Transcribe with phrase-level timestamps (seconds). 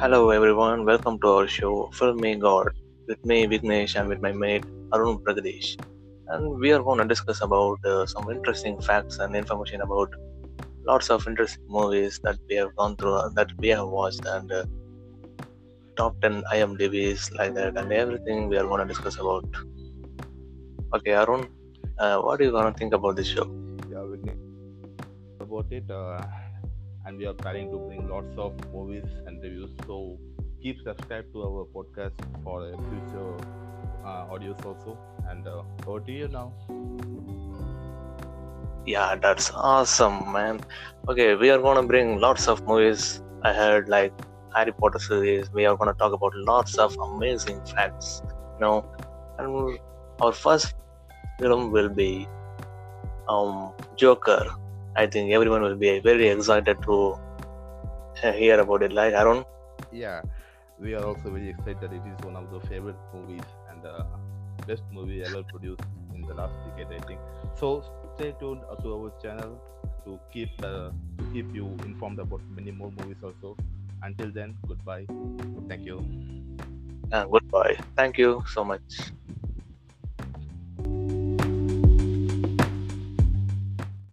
[0.00, 2.68] Hello everyone, welcome to our show Filmy God
[3.06, 4.64] with me Vignesh and with my mate
[4.94, 5.78] Arun Pragadesh.
[6.28, 10.08] And we are going to discuss about uh, some interesting facts and information about
[10.86, 14.50] lots of interesting movies that we have gone through, uh, that we have watched, and
[14.50, 14.64] uh,
[15.96, 19.44] top 10 IMDb's like that, and everything we are going to discuss about.
[20.94, 21.46] Okay, Arun,
[21.98, 23.44] uh, what are you going to think about this show?
[23.90, 24.38] Yeah, Vignesh,
[25.40, 25.84] about it.
[27.06, 29.70] And we are planning to bring lots of movies and reviews.
[29.86, 30.18] So
[30.62, 32.12] keep subscribed to our podcast
[32.44, 33.36] for future
[34.04, 34.98] uh, audios also.
[35.28, 36.52] And uh, over to you now.
[38.86, 40.60] Yeah, that's awesome, man.
[41.08, 43.22] Okay, we are gonna bring lots of movies.
[43.42, 44.12] I heard like
[44.54, 45.50] Harry Potter series.
[45.52, 48.22] We are gonna talk about lots of amazing facts,
[48.54, 48.84] you know.
[49.38, 49.78] And
[50.20, 50.74] our first
[51.38, 52.26] film will be
[53.28, 54.44] um Joker.
[54.96, 57.16] I think everyone will be very excited to
[58.22, 58.92] hear about it.
[58.92, 59.44] Like Arun,
[59.90, 60.22] Yeah,
[60.78, 61.92] we are also very excited.
[61.92, 64.06] It is one of the favorite movies and the
[64.66, 65.82] best movie ever produced
[66.14, 67.20] in the last decade, I think.
[67.54, 67.82] So
[68.14, 69.60] stay tuned uh, to our channel
[70.04, 73.56] to keep uh, to keep you informed about many more movies also.
[74.02, 75.06] Until then, goodbye.
[75.68, 76.04] Thank you.
[77.12, 77.76] uh, goodbye.
[77.96, 79.12] Thank you so much.